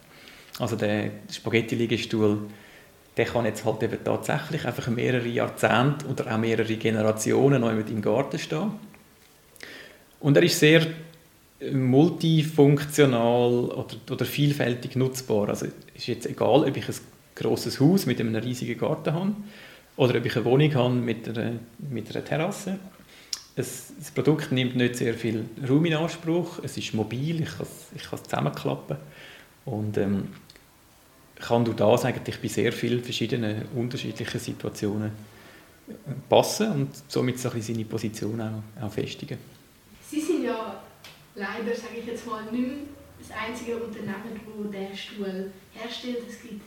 Also 0.59 0.77
der 0.77 1.11
Spaghetti-Liegestuhl, 1.31 2.39
der 3.17 3.25
kann 3.25 3.45
jetzt 3.45 3.65
halt 3.65 3.83
eben 3.83 3.99
tatsächlich 4.05 4.65
einfach 4.67 4.89
mehrere 4.89 5.29
Jahrzehnte 5.29 6.07
oder 6.07 6.33
auch 6.33 6.39
mehrere 6.39 6.77
Generationen 6.77 7.61
noch 7.61 7.71
im 7.71 8.03
Garten 8.03 8.39
stehen. 8.39 8.73
Und 10.21 10.37
er 10.37 10.43
ist 10.45 10.59
sehr 10.59 10.87
multifunktional 11.71 13.51
oder, 13.71 13.97
oder 14.11 14.25
vielfältig 14.25 14.97
nutzbar. 14.97 15.49
Also 15.49 15.67
ist 15.95 16.07
jetzt 16.07 16.27
egal, 16.27 16.65
ob 16.65 16.77
ich 16.77 16.89
ein 16.89 16.95
grosses 17.35 17.79
Haus 17.81 18.07
mit 18.07 18.21
einem 18.21 18.35
riesigen 18.35 18.79
Garten 18.79 19.13
habe 19.13 19.33
oder 19.97 20.19
ob 20.19 20.27
ich 20.27 20.37
eine 20.37 20.45
Wohnung 20.45 20.75
habe 20.75 20.95
mit 20.95 21.29
einer, 21.29 21.53
mit 21.79 22.15
einer 22.15 22.25
Terrasse. 22.25 22.79
Es, 23.55 23.93
das 23.99 24.11
Produkt 24.11 24.51
nimmt 24.51 24.77
nicht 24.77 24.97
sehr 24.97 25.15
viel 25.15 25.45
Raum 25.69 25.85
in 25.85 25.95
Anspruch, 25.95 26.59
es 26.63 26.77
ist 26.79 26.95
mobil, 26.95 27.43
ich 27.43 27.51
kann 27.51 27.67
es, 27.67 27.89
ich 27.95 28.03
kann 28.09 28.19
es 28.19 28.23
zusammenklappen 28.25 28.97
und 29.67 29.99
ähm, 29.99 30.29
kann 31.39 31.65
durch 31.65 31.77
das 31.77 32.05
eigentlich 32.05 32.41
bei 32.41 32.49
sehr 32.49 32.73
vielen 32.73 33.03
verschiedenen 33.03 33.67
unterschiedlichen 33.75 34.41
Situationen 34.41 35.11
äh, 35.89 35.93
passen 36.29 36.73
und 36.73 36.89
somit 37.09 37.39
so 37.39 37.51
ein 37.51 37.57
bisschen 37.57 37.75
seine 37.75 37.85
Position 37.85 38.41
auch, 38.41 38.85
auch 38.85 38.93
festigen. 38.93 39.37
Sie 40.09 40.21
sind 40.21 40.45
ja 40.45 40.81
leider, 41.35 41.75
sage 41.75 41.99
ich 42.01 42.07
jetzt 42.07 42.27
mal, 42.27 42.43
nicht 42.51 42.67
mehr 42.67 42.77
das 43.19 43.31
einzige 43.37 43.77
Unternehmen, 43.77 44.35
das 44.35 44.81
diesen 44.81 44.97
Stuhl 44.97 45.51
herstellt. 45.73 46.19
Es 46.29 46.43
gibt 46.43 46.63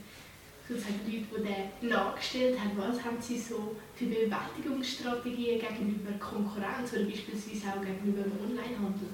sozusagen 0.68 1.00
Leute, 1.06 1.26
die 1.30 1.82
den 1.82 1.90
nachgestellt 1.90 2.58
haben. 2.58 2.72
Was 2.76 3.04
haben 3.04 3.16
Sie 3.20 3.38
so 3.38 3.76
für 3.94 4.06
Bewältigungsstrategien 4.06 5.60
gegenüber 5.60 6.12
Konkurrenz 6.18 6.92
oder 6.92 7.04
beispielsweise 7.04 7.72
auch 7.72 7.80
gegenüber 7.80 8.22
dem 8.22 8.32
Onlinehandel? 8.42 9.08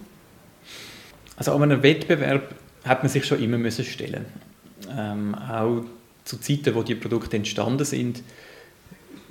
Also 1.37 1.53
an 1.53 1.63
einem 1.63 1.83
Wettbewerb 1.83 2.55
hat 2.85 3.03
man 3.03 3.11
sich 3.11 3.25
schon 3.25 3.43
immer 3.43 3.59
müssen 3.59 3.85
stellen. 3.85 4.27
Ähm, 4.91 5.35
auch 5.35 5.85
zu 6.25 6.39
Zeiten, 6.39 6.75
wo 6.75 6.83
die 6.83 6.95
Produkte 6.95 7.37
entstanden 7.37 7.85
sind, 7.85 8.23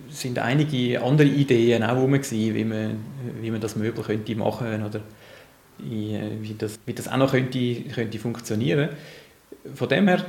sind 0.10 0.40
einige 0.40 1.02
andere 1.02 1.28
Ideen 1.28 1.84
auch 1.84 1.96
herum 1.96 2.14
wie 2.14 2.64
man, 2.66 3.00
wie 3.40 3.50
man 3.50 3.62
das 3.62 3.76
Möbel 3.76 4.04
könnte 4.04 4.36
machen 4.36 4.84
oder 4.84 5.02
wie 5.84 6.56
das, 6.58 6.80
wie 6.86 6.94
das 6.94 7.08
auch 7.08 7.18
noch 7.18 7.32
könnte, 7.32 7.76
könnte 7.94 8.20
funktionieren. 8.20 8.90
Von 9.74 9.90
dem 9.90 10.08
her 10.08 10.26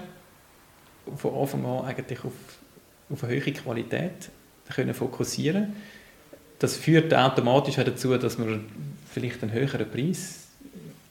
von 1.16 1.34
Anfang 1.34 1.64
an 1.64 1.84
eigentlich 1.84 2.24
auf, 2.24 2.32
auf 3.10 3.24
eine 3.24 3.34
höhere 3.34 3.52
Qualität 3.52 4.30
können 4.74 4.94
fokussieren 4.94 5.74
Das 6.58 6.76
führt 6.76 7.12
automatisch 7.12 7.76
dazu, 7.76 8.16
dass 8.16 8.38
wir 8.38 8.60
vielleicht 9.10 9.42
einen 9.42 9.52
höheren 9.52 9.90
Preis 9.90 10.48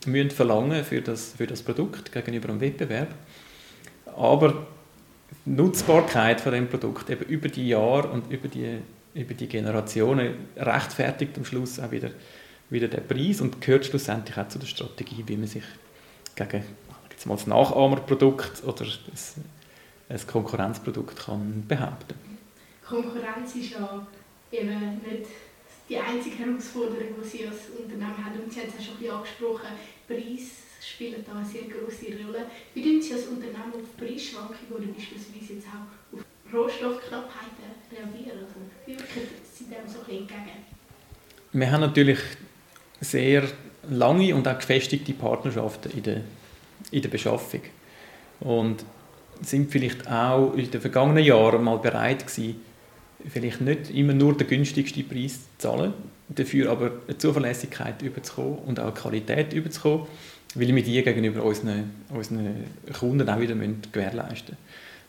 müssen 0.05 0.31
verlangen 0.31 0.83
für 0.83 1.01
das, 1.01 1.33
für 1.37 1.47
das 1.47 1.61
Produkt 1.61 2.11
gegenüber 2.11 2.47
dem 2.47 2.61
Wettbewerb. 2.61 3.13
Aber 4.15 4.65
die 5.45 5.51
Nutzbarkeit 5.51 6.41
von 6.41 6.53
dem 6.53 6.67
Produkt 6.67 7.09
eben 7.09 7.25
über 7.25 7.49
die 7.49 7.69
Jahre 7.69 8.09
und 8.09 8.31
über 8.31 8.47
die, 8.47 8.79
über 9.13 9.33
die 9.33 9.47
Generationen 9.47 10.33
rechtfertigt 10.57 11.37
am 11.37 11.45
Schluss 11.45 11.79
auch 11.79 11.91
wieder, 11.91 12.11
wieder 12.71 12.87
den 12.87 13.05
Preis 13.07 13.41
und 13.41 13.61
gehört 13.61 13.85
schlussendlich 13.85 14.37
auch 14.37 14.47
zu 14.47 14.57
der 14.57 14.67
Strategie, 14.67 15.23
wie 15.27 15.37
man 15.37 15.47
sich 15.47 15.63
gegen 16.35 16.63
jetzt 17.11 17.25
mal 17.27 17.35
das 17.35 17.47
Nachahmerprodukt 17.47 18.63
oder 18.63 18.85
das 19.11 19.35
ein 20.09 20.27
Konkurrenzprodukt 20.27 21.17
kann 21.17 21.63
behaupten 21.67 22.15
Konkurrenz 22.85 23.55
ist 23.55 23.71
ja 23.71 24.05
eben 24.51 25.01
nicht 25.07 25.29
die 25.87 25.97
einzige 25.97 26.39
Herausforderung, 26.39 27.15
die 27.23 27.27
Sie 27.27 27.47
als 27.47 27.69
Unternehmen 27.77 28.17
haben. 28.17 28.39
Und 28.43 28.51
Sie 28.51 28.59
haben 28.59 28.67
es 28.67 28.75
ja 28.75 28.81
schon 28.83 28.95
ein 28.95 28.99
bisschen 28.99 29.15
angesprochen, 29.15 29.71
Preis 30.07 30.47
spielt 30.81 31.27
da 31.27 31.33
eine 31.35 31.45
sehr 31.45 31.63
große 31.63 32.05
Rolle. 32.23 32.47
Wie 32.73 32.81
tun 32.81 33.01
Sie 33.01 33.13
als 33.13 33.27
Unternehmen 33.27 33.71
auf 33.71 33.95
Preisschwankungen 33.97 34.71
oder 34.75 34.87
beispielsweise 34.87 35.53
jetzt 35.53 35.67
auch 35.67 36.17
auf 36.17 36.53
Rohstoffknappheiten 36.53 37.71
reagieren? 37.91 38.39
Also, 38.43 38.59
wie 38.85 38.93
wirken 38.99 39.27
Sie 39.53 39.65
dem 39.65 39.87
so 39.87 39.99
ein 39.99 40.17
entgegen? 40.17 40.65
Wir 41.53 41.71
haben 41.71 41.81
natürlich 41.81 42.19
sehr 43.01 43.43
lange 43.89 44.33
und 44.35 44.47
auch 44.47 44.57
gefestigte 44.57 45.13
Partnerschaften 45.13 45.91
in 45.91 46.03
der, 46.03 46.21
in 46.91 47.01
der 47.01 47.09
Beschaffung. 47.09 47.61
Und 48.39 48.85
sind 49.41 49.71
vielleicht 49.71 50.09
auch 50.09 50.53
in 50.53 50.69
den 50.69 50.81
vergangenen 50.81 51.23
Jahren 51.23 51.63
mal 51.63 51.77
bereit 51.77 52.27
gewesen, 52.27 52.61
vielleicht 53.27 53.61
nicht 53.61 53.89
immer 53.89 54.13
nur 54.13 54.37
den 54.37 54.47
günstigsten 54.47 55.07
Preis 55.07 55.33
zu 55.57 55.67
zahlen, 55.67 55.93
dafür 56.29 56.71
aber 56.71 56.91
eine 57.07 57.17
Zuverlässigkeit 57.17 58.01
überzukommen 58.01 58.59
und 58.59 58.79
auch 58.79 58.93
Qualität 58.93 59.53
überzukommen, 59.53 60.07
weil 60.55 60.75
wir 60.75 60.83
die 60.83 61.01
gegenüber 61.01 61.43
unseren, 61.43 61.91
unseren 62.09 62.65
Kunden 62.97 63.27
auch 63.27 63.39
wieder 63.39 63.55
gewährleisten 63.55 64.55
müssen. 64.55 64.57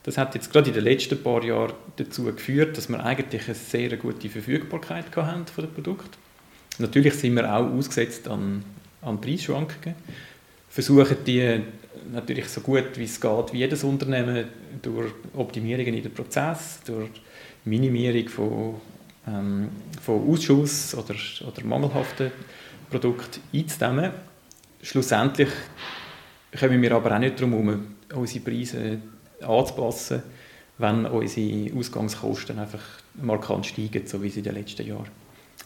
Das 0.05 0.19
hat 0.19 0.35
jetzt 0.35 0.53
gerade 0.53 0.71
in 0.71 0.75
den 0.75 0.85
letzten 0.85 1.23
paar 1.23 1.45
Jahren 1.45 1.75
dazu 1.97 2.25
geführt, 2.25 2.77
dass 2.77 2.89
wir 2.89 3.05
eigentlich 3.05 3.45
eine 3.45 3.55
sehr 3.55 3.97
gute 3.97 4.29
Verfügbarkeit 4.29 5.05
haben 5.15 5.47
von 5.47 5.65
den 5.65 5.75
Produkten. 5.75 6.19
Natürlich 6.79 7.15
sind 7.15 7.35
wir 7.35 7.53
auch 7.53 7.71
ausgesetzt 7.71 8.29
an, 8.29 8.65
an 9.03 9.21
Preisschwankungen, 9.21 9.95
versuchen 10.69 11.17
die 11.27 11.61
natürlich 12.11 12.49
so 12.49 12.61
gut 12.61 12.97
wie 12.97 13.05
es 13.05 13.21
geht, 13.21 13.53
wie 13.53 13.59
jedes 13.59 13.85
Unternehmen, 13.85 14.47
durch 14.81 15.13
Optimierungen 15.35 15.95
in 15.95 16.03
den 16.03 16.15
Prozess, 16.15 16.81
durch 16.85 17.11
Minimierung 17.65 18.29
von, 18.29 18.75
ähm, 19.29 19.69
von 20.01 20.29
Ausschuss 20.29 20.95
oder, 20.95 21.15
oder 21.47 21.65
mangelhaften 21.65 22.33
Produkten 22.91 23.41
einzudämmen. 23.53 24.11
Schlussendlich 24.83 25.51
kommen 26.59 26.83
wir 26.83 26.93
aber 26.93 27.15
auch 27.15 27.19
nicht 27.19 27.39
darum 27.39 27.53
herum, 27.53 27.87
unsere 28.15 28.45
Preise 28.45 28.99
anzupassen, 29.41 30.23
wenn 30.79 31.07
unsere 31.07 31.77
Ausgangskosten 31.77 32.59
einfach 32.59 32.83
markant 33.15 33.67
steigen, 33.67 34.07
so 34.07 34.23
wie 34.23 34.29
es 34.29 34.37
in 34.37 34.45
den 34.45 34.55
letzten 34.55 34.87
Jahren 34.87 35.11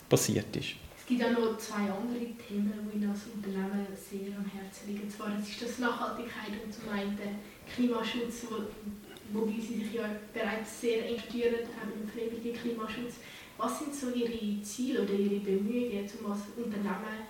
passiert 0.08 0.54
ist. 0.56 0.85
Es 1.08 1.10
gibt 1.10 1.22
auch 1.22 1.38
noch 1.38 1.56
zwei 1.56 1.82
andere 1.82 2.26
Themen, 2.48 2.90
die 2.92 2.96
Ihnen 2.96 3.10
als 3.10 3.20
Unternehmen 3.32 3.86
sehr 3.94 4.36
am 4.36 4.44
Herzen 4.44 4.88
liegen. 4.88 5.08
Zwar 5.08 5.38
es 5.40 5.48
ist 5.48 5.62
das 5.62 5.78
Nachhaltigkeit 5.78 6.50
und 6.64 6.74
zum 6.74 6.88
einen 6.88 7.38
Klimaschutz, 7.72 8.46
wo, 8.50 9.38
wobei 9.38 9.52
Sie 9.52 9.84
sich 9.84 9.94
ja 9.94 10.10
bereits 10.34 10.80
sehr 10.80 11.08
engagieren, 11.08 11.60
auch 11.78 11.94
im 11.94 12.08
freiwilligen 12.10 12.60
Klimaschutz. 12.60 13.20
Was 13.56 13.78
sind 13.78 13.94
so 13.94 14.10
Ihre 14.10 14.60
Ziele 14.64 15.02
oder 15.02 15.12
Ihre 15.12 15.38
Bemühungen, 15.38 16.10
um 16.24 16.32
als 16.32 16.40
Unternehmen 16.56 17.22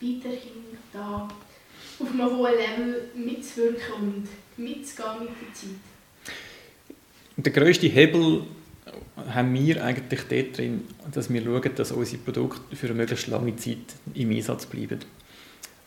weiterhin 0.00 0.76
da 0.92 1.26
auf 1.98 2.12
einem 2.12 2.36
hohen 2.36 2.52
Level 2.52 3.08
mitzuwirken 3.14 3.94
und 4.02 4.28
mitzugehen 4.58 5.20
mit 5.20 5.30
der 5.30 5.54
Zeit? 5.54 5.80
Der 7.38 7.52
grösste 7.54 7.86
Hebel 7.86 8.42
haben 9.34 9.54
wir 9.54 9.84
eigentlich 9.84 10.20
dort 10.28 10.58
drin, 10.58 10.82
dass 11.12 11.32
wir 11.32 11.42
schauen, 11.42 11.74
dass 11.76 11.92
unsere 11.92 12.22
Produkte 12.22 12.76
für 12.76 12.86
eine 12.86 12.96
möglichst 12.96 13.26
lange 13.26 13.56
Zeit 13.56 13.78
im 14.14 14.30
Einsatz 14.30 14.66
bleiben. 14.66 15.00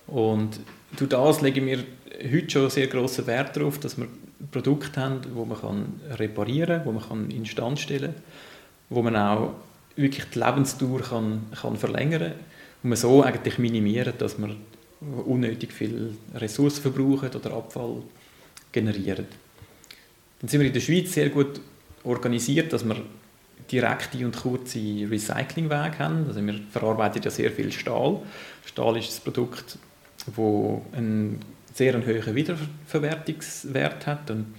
Und 0.07 0.59
durch 0.97 1.09
das 1.09 1.41
legen 1.41 1.65
wir 1.65 1.83
heute 2.31 2.49
schon 2.49 2.69
sehr 2.69 2.87
grossen 2.87 3.27
Wert 3.27 3.55
darauf, 3.55 3.79
dass 3.79 3.97
wir 3.97 4.07
Produkte 4.51 4.99
haben, 4.99 5.21
die 5.21 5.29
man 5.29 5.59
kann 5.59 6.01
reparieren 6.11 6.83
kann, 6.83 6.85
die 6.85 6.99
man 6.99 7.07
kann 7.07 7.31
instand 7.31 7.79
stellen 7.79 8.13
kann, 8.13 8.23
wo 8.89 9.01
man 9.01 9.15
auch 9.15 9.53
wirklich 9.95 10.25
die 10.33 10.39
Lebensdauer 10.39 11.01
kann, 11.01 11.43
kann 11.59 11.77
verlängern 11.77 12.21
kann 12.21 12.33
und 12.83 12.89
man 12.89 12.97
so 12.97 13.23
eigentlich 13.23 13.57
minimieren, 13.57 14.13
dass 14.17 14.37
man 14.37 14.55
unnötig 15.25 15.71
viel 15.71 16.15
Ressourcen 16.35 16.81
verbrauchen 16.81 17.29
oder 17.33 17.53
Abfall 17.53 18.03
generieren. 18.71 19.25
Dann 20.39 20.47
sind 20.47 20.59
wir 20.59 20.67
in 20.67 20.73
der 20.73 20.79
Schweiz 20.79 21.13
sehr 21.13 21.29
gut 21.29 21.61
organisiert, 22.03 22.73
dass 22.73 22.83
wir 22.85 22.97
direkte 23.71 24.25
und 24.25 24.35
kurze 24.35 24.79
Recyclingwege 24.79 25.99
haben. 25.99 26.25
Also 26.27 26.45
wir 26.45 26.59
verarbeiten 26.71 27.21
ja 27.21 27.31
sehr 27.31 27.51
viel 27.51 27.71
Stahl. 27.71 28.19
Stahl 28.65 28.97
ist 28.97 29.19
ein 29.19 29.23
Produkt, 29.23 29.77
das 30.25 30.35
einen 30.97 31.39
sehr 31.73 31.93
hohen 31.93 32.35
Wiederverwertungswert 32.35 34.07
hat. 34.07 34.29
Und 34.29 34.53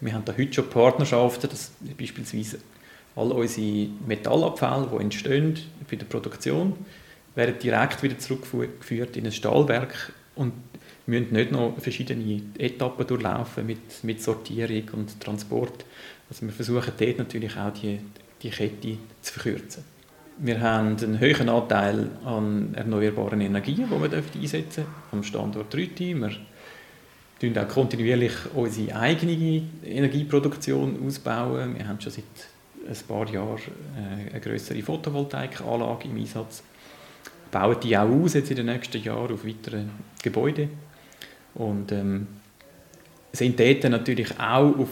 wir 0.00 0.12
haben 0.12 0.24
da 0.24 0.36
heute 0.36 0.52
schon 0.52 0.68
Partnerschaften, 0.68 1.48
dass 1.48 1.72
beispielsweise 1.98 2.58
all 3.16 3.32
unsere 3.32 3.88
Metallabfälle, 4.06 4.88
die 4.92 5.02
entstehen 5.02 5.58
bei 5.90 5.96
der 5.96 6.06
Produktion, 6.06 6.74
werden 7.34 7.58
direkt 7.58 8.02
wieder 8.02 8.18
zurückgeführt 8.18 9.16
in 9.16 9.26
ein 9.26 9.32
Stahlwerk 9.32 10.12
und 10.34 10.52
müssen 11.06 11.32
nicht 11.32 11.52
noch 11.52 11.74
verschiedene 11.78 12.42
Etappen 12.58 13.06
durchlaufen 13.06 13.66
mit, 13.66 14.04
mit 14.04 14.22
Sortierung 14.22 14.88
und 14.92 15.20
Transport. 15.20 15.84
Also 16.30 16.46
wir 16.46 16.52
versuchen 16.52 16.92
dort 16.96 17.18
natürlich 17.18 17.56
auch 17.56 17.72
die, 17.72 17.98
die 18.40 18.50
Kette 18.50 18.96
zu 19.20 19.32
verkürzen. 19.32 19.84
Wir 20.38 20.60
haben 20.60 20.96
einen 20.96 21.20
hohen 21.20 21.48
Anteil 21.50 22.08
an 22.24 22.72
erneuerbaren 22.74 23.42
Energien, 23.42 23.88
die 23.90 23.90
wir 23.90 24.22
einsetzen 24.40 24.84
dürfen, 24.84 24.94
am 25.12 25.22
Standort 25.22 25.74
Rüti. 25.74 26.16
Wir 26.16 26.30
bauen 27.42 27.58
auch 27.58 27.68
kontinuierlich 27.68 28.32
unsere 28.54 28.96
eigene 28.96 29.62
Energieproduktion 29.84 31.04
ausbauen. 31.04 31.76
Wir 31.76 31.86
haben 31.86 32.00
schon 32.00 32.12
seit 32.12 32.24
ein 32.88 33.06
paar 33.06 33.28
Jahren 33.28 33.58
äh, 33.98 34.30
eine 34.30 34.40
größere 34.40 34.80
Photovoltaikanlage 34.80 36.08
im 36.08 36.16
Einsatz. 36.16 36.62
Wir 37.50 37.60
bauen 37.60 37.76
die 37.82 37.98
auch 37.98 38.08
aus 38.08 38.34
jetzt 38.34 38.50
in 38.50 38.56
den 38.56 38.66
nächsten 38.66 39.02
Jahren 39.02 39.34
auf 39.34 39.44
weitere 39.44 39.82
Gebäude. 40.22 40.68
Und 41.54 41.92
ähm, 41.92 42.28
sind 43.32 43.60
dort 43.60 43.84
natürlich 43.84 44.38
auch 44.38 44.78
auf 44.78 44.88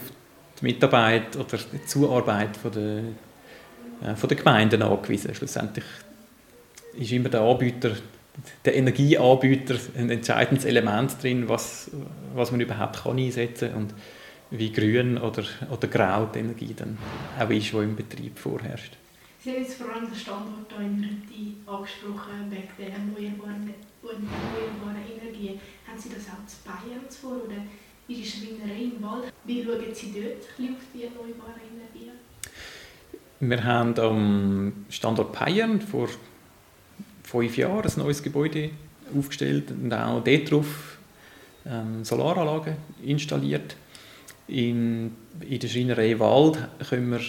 die 0.59 0.65
Mitarbeit 0.65 1.35
oder 1.35 1.57
die 1.57 1.85
Zuarbeit 1.85 2.57
von 2.57 2.71
der, 2.71 4.11
äh, 4.11 4.15
von 4.15 4.27
der 4.29 4.37
Gemeinden 4.37 4.81
angewiesen. 4.81 5.33
Schlussendlich 5.33 5.85
ist 6.97 7.11
immer 7.11 7.29
der 7.29 7.41
Anbieter, 7.41 7.91
der 8.65 8.75
Energieanbieter 8.75 9.75
ein 9.97 10.09
entscheidendes 10.09 10.65
Element 10.65 11.21
drin, 11.21 11.49
was, 11.49 11.91
was 12.33 12.51
man 12.51 12.61
überhaupt 12.61 13.03
kann 13.03 13.17
einsetzen 13.17 13.69
kann. 13.71 13.81
Und 13.81 13.93
wie 14.51 14.71
grün 14.71 15.17
oder, 15.17 15.43
oder 15.69 15.87
grau 15.87 16.25
die 16.25 16.39
Energie 16.39 16.73
dann 16.75 16.97
auch 17.39 17.49
ist, 17.49 17.71
die 17.71 17.77
im 17.77 17.95
Betrieb 17.95 18.39
vorherrscht. 18.39 18.97
Sie 19.41 19.51
haben 19.51 19.61
jetzt 19.61 19.75
vor 19.75 19.93
allem 19.93 20.07
den 20.07 20.15
Standort 20.15 20.71
in 20.79 21.03
Rütti 21.03 21.55
angesprochen, 21.65 22.49
wegen 22.49 22.67
der 22.77 22.93
erneuerbaren, 22.93 23.73
Energien. 25.21 25.59
Haben 25.87 25.99
Sie 25.99 26.09
das 26.09 26.27
auch 26.27 26.45
zu 26.45 26.57
Bayern 26.65 27.05
vor 27.09 27.45
oder 27.45 27.61
der 28.15 28.25
Schreinerei 28.25 28.83
im 28.83 29.03
Wald? 29.03 29.31
Wie 29.45 29.63
schauen 29.63 29.93
Sie 29.93 30.13
dort 30.13 30.71
auf 30.71 30.83
die 30.93 31.03
erneuerbaren 31.03 31.61
Energien? 31.75 32.13
Wir 33.39 33.63
haben 33.63 33.97
am 33.99 34.85
Standort 34.89 35.31
Bayern 35.31 35.79
vor 35.79 36.09
fünf 37.23 37.57
Jahren 37.57 37.89
ein 37.89 37.99
neues 37.99 38.21
Gebäude 38.21 38.71
aufgestellt 39.15 39.71
und 39.71 39.93
auch 39.93 40.23
dort 40.23 40.51
drauf 40.51 40.97
ähm, 41.65 42.03
Solaranlagen 42.03 42.75
installiert. 43.03 43.75
In, 44.47 45.15
in 45.47 45.59
der 45.59 45.67
Schreinerei 45.67 46.17
Wald 46.19 46.57
können 46.89 47.11
wir, 47.11 47.21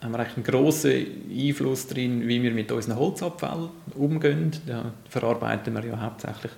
haben 0.00 0.12
wir 0.12 0.20
einen 0.20 0.42
grossen 0.42 1.06
Einfluss 1.30 1.86
drin, 1.86 2.26
wie 2.26 2.42
wir 2.42 2.50
mit 2.50 2.72
unseren 2.72 2.98
Holzabfällen 2.98 3.68
umgehen. 3.94 4.52
Da 4.66 4.92
verarbeiten 5.10 5.74
wir 5.74 5.84
ja 5.84 6.00
hauptsächlich 6.00 6.52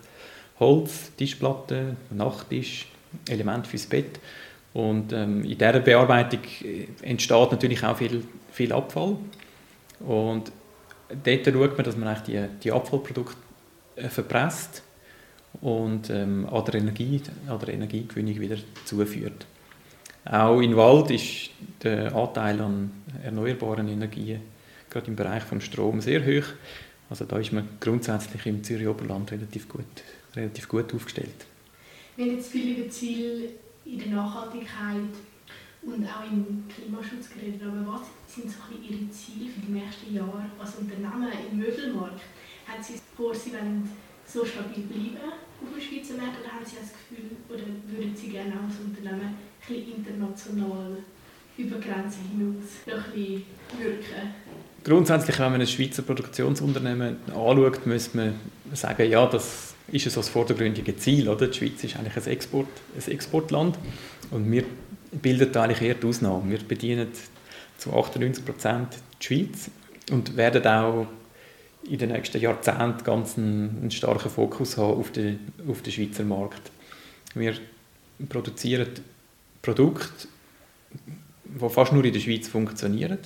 Holz, 0.60 1.12
Tischplatten, 1.16 1.96
Nachttisch, 2.10 2.86
Elemente 3.28 3.68
fürs 3.68 3.86
Bett. 3.86 4.20
Und 4.74 5.12
ähm, 5.12 5.42
in 5.44 5.58
dieser 5.58 5.80
Bearbeitung 5.80 6.40
entsteht 7.02 7.50
natürlich 7.50 7.82
auch 7.84 7.96
viel, 7.96 8.22
viel 8.52 8.72
Abfall. 8.72 9.16
Und 10.00 10.52
dort 11.24 11.46
schaut 11.46 11.76
man, 11.76 11.84
dass 11.84 11.96
man 11.96 12.08
eigentlich 12.08 12.22
die, 12.24 12.60
die 12.64 12.72
Abfallprodukte 12.72 13.36
äh, 13.96 14.08
verpresst 14.08 14.82
und 15.60 16.10
ähm, 16.10 16.46
an, 16.50 16.64
der 16.64 16.74
Energie, 16.74 17.20
an 17.48 17.58
der 17.58 17.74
Energiegewinnung 17.74 18.38
wieder 18.40 18.56
zuführt. 18.84 19.46
Auch 20.24 20.60
in 20.60 20.76
Wald 20.76 21.10
ist 21.10 21.50
der 21.82 22.14
Anteil 22.14 22.60
an 22.60 22.90
erneuerbaren 23.24 23.88
Energien, 23.88 24.42
gerade 24.90 25.06
im 25.06 25.16
Bereich 25.16 25.42
von 25.42 25.60
Strom, 25.60 26.00
sehr 26.00 26.24
hoch. 26.24 26.46
Also 27.10 27.24
da 27.24 27.38
ist 27.38 27.52
man 27.52 27.66
grundsätzlich 27.80 28.44
im 28.46 28.62
Zürich 28.62 28.86
Oberland 28.86 29.32
relativ 29.32 29.68
gut, 29.68 29.86
relativ 30.36 30.68
gut 30.68 30.94
aufgestellt. 30.94 31.46
Wir 32.18 32.26
haben 32.26 32.34
jetzt 32.34 32.50
viel 32.50 32.76
über 32.76 32.90
Ziele 32.90 33.50
in 33.84 33.96
der 33.96 34.08
Nachhaltigkeit 34.08 35.14
und 35.82 36.04
auch 36.04 36.26
im 36.28 36.64
Klimaschutz 36.66 37.30
geredet, 37.30 37.62
aber 37.62 37.92
was 37.92 38.34
sind 38.34 38.50
so 38.50 38.58
Ihre 38.74 39.08
Ziele 39.12 39.48
für 39.48 39.60
die 39.60 39.70
nächsten 39.70 40.12
Jahre 40.12 40.50
als 40.58 40.74
Unternehmen 40.74 41.30
im 41.52 41.58
Möbelmarkt? 41.58 42.20
Haben 42.66 42.82
Sie 42.82 42.94
vor, 43.16 43.32
Sie 43.32 43.52
wollen 43.52 43.88
so 44.26 44.44
stabil 44.44 44.82
bleiben 44.82 45.30
auf 45.62 45.70
dem 45.72 45.80
Schweizer 45.80 46.14
Markt 46.14 46.40
oder 46.42 46.54
haben 46.54 46.66
Sie 46.66 46.74
das 46.80 46.90
Gefühl, 46.90 47.36
oder 47.48 47.62
würden 47.86 48.16
Sie 48.16 48.30
gerne 48.30 48.54
als 48.66 48.74
Unternehmen 48.84 49.38
ein 49.68 49.74
international 49.76 50.96
über 51.56 51.78
Grenzen 51.78 52.22
hinaus 52.34 52.82
noch 52.84 53.14
ein 53.14 53.44
wirken? 53.78 54.34
Grundsätzlich, 54.82 55.38
wenn 55.38 55.52
man 55.52 55.60
ein 55.60 55.68
Schweizer 55.68 56.02
Produktionsunternehmen 56.02 57.18
anschaut, 57.28 57.86
muss 57.86 58.12
man 58.12 58.34
sagen, 58.74 59.08
ja, 59.08 59.24
das 59.24 59.67
ist 59.92 60.04
so 60.10 60.20
das 60.20 60.28
vordergründige 60.28 60.96
Ziel. 60.96 61.28
Oder? 61.28 61.48
Die 61.48 61.58
Schweiz 61.58 61.84
ist 61.84 61.96
eigentlich 61.96 62.16
ein, 62.16 62.32
Export, 62.32 62.68
ein 62.94 63.12
Exportland 63.12 63.78
und 64.30 64.50
wir 64.50 64.64
bilden 65.10 65.56
eigentlich 65.56 65.82
eher 65.82 65.94
die 65.94 66.06
Ausnahme. 66.06 66.50
Wir 66.50 66.58
bedienen 66.58 67.08
zu 67.78 67.92
98 67.92 68.44
Prozent 68.44 68.88
die 69.20 69.26
Schweiz 69.26 69.70
und 70.10 70.36
werden 70.36 70.66
auch 70.66 71.06
in 71.88 71.98
den 71.98 72.10
nächsten 72.10 72.40
Jahrzehnten 72.40 73.04
ganz 73.04 73.38
einen, 73.38 73.78
einen 73.80 73.90
starken 73.90 74.30
Fokus 74.30 74.76
haben 74.76 74.98
auf 74.98 75.10
den, 75.12 75.38
auf 75.68 75.82
den 75.82 75.92
Schweizer 75.92 76.24
Markt. 76.24 76.70
Wir 77.34 77.54
produzieren 78.28 78.88
Produkte, 79.62 80.28
die 81.44 81.68
fast 81.68 81.92
nur 81.92 82.04
in 82.04 82.12
der 82.12 82.20
Schweiz 82.20 82.48
funktionieren. 82.48 83.18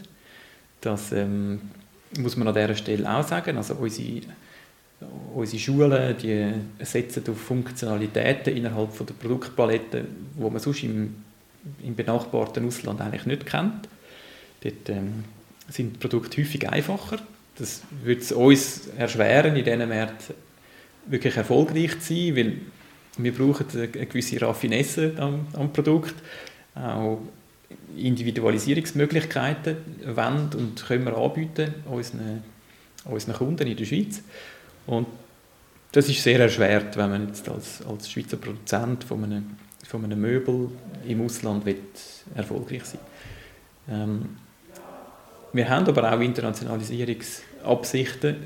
Das 0.81 1.13
ähm, 1.13 1.61
muss 2.19 2.37
man 2.37 2.49
an 2.49 2.55
dieser 2.55 2.75
Stelle 2.75 3.11
auch 3.11 3.27
sagen. 3.27 3.57
Also 3.57 3.75
unsere, 3.75 4.21
unsere 5.35 5.59
Schulen 5.59 6.17
die 6.19 6.53
setzen 6.85 7.25
auf 7.29 7.41
Funktionalitäten 7.41 8.57
innerhalb 8.57 8.93
von 8.93 9.07
der 9.07 9.15
Produktpalette, 9.15 10.05
die 10.37 10.43
man 10.43 10.59
sonst 10.59 10.83
im, 10.85 11.15
im 11.83 11.95
benachbarten 11.95 12.67
Ausland 12.67 13.01
eigentlich 13.01 13.27
nicht 13.27 13.47
kennt. 13.47 13.89
Dort 14.63 14.89
ähm, 14.89 15.25
sind 15.69 15.95
die 15.95 15.99
Produkte 15.99 16.41
häufig 16.41 16.69
einfacher. 16.69 17.19
Das 17.57 17.83
würde 18.03 18.21
es 18.21 18.33
uns 18.33 18.89
erschweren, 18.97 19.57
in 19.57 19.65
diesen 19.65 19.89
Märkten 19.89 20.35
wirklich 21.07 21.37
erfolgreich 21.37 21.99
zu 22.01 22.15
sein, 22.15 22.37
weil 22.37 22.57
wir 23.19 23.33
brauchen 23.33 23.67
eine 23.75 23.89
gewisse 23.89 24.41
Raffinesse 24.41 25.13
am, 25.19 25.47
am 25.53 25.73
Produkt, 25.73 26.15
auch 26.75 27.21
Individualisierungsmöglichkeiten 27.97 29.77
wollen 30.07 30.51
und 30.57 30.85
können 30.87 31.05
wir 31.05 31.17
anbieten 31.17 31.75
unseren, 31.85 32.43
unseren 33.05 33.35
Kunden 33.35 33.67
in 33.67 33.77
der 33.77 33.85
Schweiz. 33.85 34.23
Und 34.87 35.07
das 35.93 36.09
ist 36.09 36.23
sehr 36.23 36.41
erschwert, 36.41 36.97
wenn 36.97 37.11
man 37.11 37.29
jetzt 37.29 37.49
als, 37.49 37.85
als 37.87 38.11
Schweizer 38.11 38.37
Produzent 38.37 39.05
von 39.05 39.25
einem, 39.25 39.57
von 39.87 40.05
einem 40.05 40.21
Möbel 40.21 40.71
im 41.07 41.25
Ausland 41.25 41.65
will, 41.67 41.79
erfolgreich 42.35 42.85
sein 42.85 43.01
ähm, 43.91 44.37
wir 45.53 45.69
haben 45.69 45.87
aber 45.87 46.13
auch 46.13 46.21
Internationalisierungsabsichten, 46.21 48.37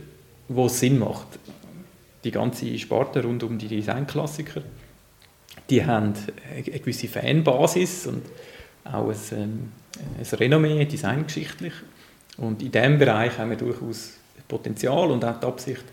wo 0.49 0.66
es 0.66 0.81
Sinn 0.81 0.99
macht. 0.99 1.38
Die 2.25 2.33
ganze 2.33 2.77
Sparte 2.79 3.22
rund 3.22 3.42
um 3.44 3.59
die 3.59 3.68
Designklassiker, 3.68 4.62
die 5.70 5.83
haben 5.85 6.14
eine 6.51 6.62
gewisse 6.62 7.09
Fanbasis 7.09 8.09
und 8.09 8.22
auch 8.85 9.09
ein, 9.09 9.16
ähm, 9.33 9.72
ein 10.18 10.27
Renommee 10.38 10.85
designgeschichtlich. 10.85 11.72
Und 12.38 12.62
in 12.62 12.72
diesem 12.72 12.99
Bereich 12.99 13.38
haben 13.38 13.51
wir 13.51 13.57
durchaus 13.57 14.14
Potenzial 14.49 15.11
und 15.11 15.25
auch 15.25 15.40
die 15.40 15.46
Absicht, 15.46 15.85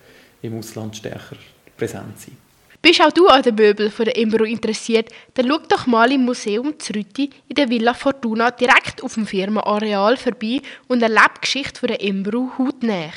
im 0.43 0.59
Ausland 0.59 0.95
stärker 0.95 1.37
präsent 1.75 2.19
sein. 2.19 2.37
Bist 2.81 3.01
auch 3.01 3.11
du 3.11 3.27
an 3.27 3.41
den 3.41 3.55
Möbeln 3.55 3.89
von 3.89 4.03
der 4.03 4.17
Embro 4.17 4.43
interessiert, 4.43 5.09
dann 5.35 5.47
schau 5.47 5.57
doch 5.69 5.87
mal 5.87 6.11
im 6.11 6.25
Museum 6.25 6.77
Zrütti 6.77 7.29
in 7.47 7.55
der 7.55 7.69
Villa 7.69 7.93
Fortuna 7.93 8.51
direkt 8.51 9.01
auf 9.01 9.13
dem 9.13 9.25
Firmenareal 9.25 10.17
vorbei 10.17 10.61
und 10.89 11.01
erlebe 11.01 11.31
die 11.37 11.41
Geschichte 11.41 11.87
der 11.87 12.03
Embro 12.03 12.51
hautnah. 12.57 13.13